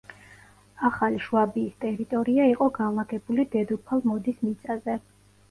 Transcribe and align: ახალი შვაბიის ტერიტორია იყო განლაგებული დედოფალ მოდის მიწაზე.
ახალი 0.87 1.19
შვაბიის 1.25 1.75
ტერიტორია 1.85 2.47
იყო 2.55 2.71
განლაგებული 2.79 3.47
დედოფალ 3.59 4.03
მოდის 4.09 4.43
მიწაზე. 4.49 4.99